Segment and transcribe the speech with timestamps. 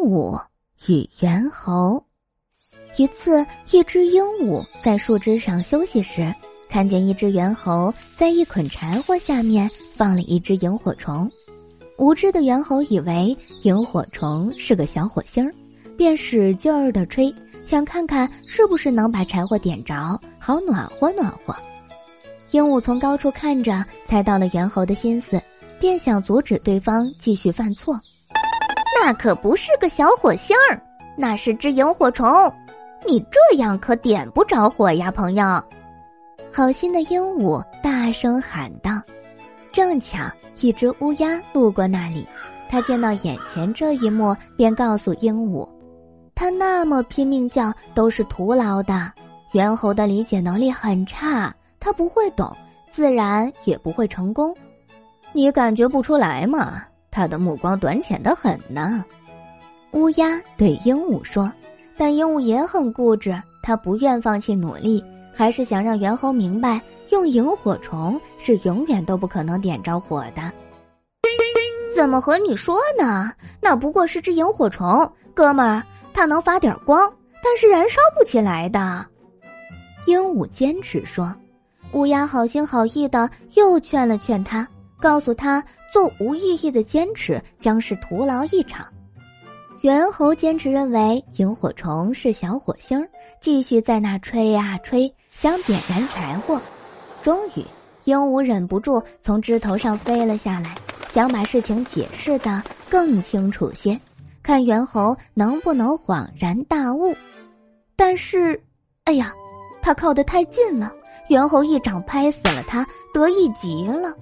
[0.00, 0.40] 鹦鹉
[0.88, 2.02] 与猿猴。
[2.96, 6.34] 一次，一只鹦鹉在树枝上休息时，
[6.70, 11.30] 看见一只猿猴在一捆柴火下面放了一只萤火虫。
[11.98, 15.52] 无知的猿猴以为萤火虫是个小火星儿，
[15.98, 17.32] 便使劲儿的吹，
[17.66, 21.54] 想看看是不是能把柴火点着，好暖和暖和。
[22.52, 25.38] 鹦鹉从高处看着，猜到了猿猴的心思，
[25.78, 28.00] 便想阻止对方继续犯错。
[29.02, 30.78] 那可不是个小火星儿，
[31.16, 32.28] 那是只萤火虫，
[33.06, 35.64] 你这样可点不着火呀，朋友。
[36.52, 39.00] 好心的鹦鹉大声喊道。
[39.72, 40.18] 正巧
[40.60, 42.28] 一只乌鸦路过那里，
[42.68, 45.66] 他见到眼前这一幕，便告诉鹦鹉
[46.36, 49.10] ：“他那么拼命叫都是徒劳的。
[49.52, 52.54] 猿猴的理解能力很差，他不会懂，
[52.90, 54.54] 自然也不会成功。
[55.32, 56.82] 你感觉不出来吗？
[57.10, 59.04] 他的目光短浅的很呢。”
[59.92, 61.52] 乌鸦对鹦鹉说，
[61.96, 65.04] 但鹦鹉也很固执，他不愿放弃努力。
[65.32, 70.52] 还是想让猿猴明白，用萤火虫是永远都不可能点着火的。
[71.94, 73.32] 怎么和你说呢？
[73.60, 75.82] 那不过是只萤火虫，哥们儿，
[76.12, 77.10] 它能发点光，
[77.42, 79.06] 但是燃烧不起来的。
[80.06, 81.34] 鹦鹉坚持说，
[81.92, 84.66] 乌鸦好心好意的又劝了劝他，
[85.00, 88.86] 告诉他做无意义的坚持将是徒劳一场。
[89.80, 93.02] 猿猴坚持认为萤火虫是小火星，
[93.40, 96.60] 继续在那吹呀吹，想点燃柴火。
[97.22, 97.64] 终于，
[98.04, 100.74] 鹦鹉忍不住从枝头上飞了下来，
[101.08, 103.98] 想把事情解释的更清楚些，
[104.42, 107.16] 看猿猴能不能恍然大悟。
[107.96, 108.62] 但是，
[109.04, 109.32] 哎呀，
[109.80, 110.92] 他靠得太近了，
[111.28, 114.14] 猿猴一掌拍死了他，得意极了。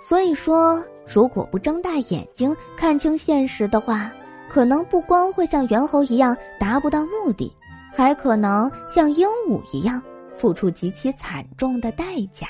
[0.00, 4.10] 所以说，如果不睁大眼睛看清现实的话。
[4.50, 7.52] 可能不光会像猿猴一样达不到目的，
[7.94, 10.02] 还可能像鹦鹉一样
[10.34, 12.48] 付出极其惨重的代价。